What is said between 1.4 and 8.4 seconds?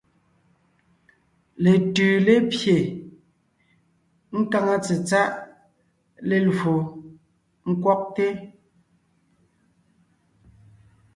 Letʉʉ lépye, nkáŋa tsetsáʼ lélwo ńkwɔgte.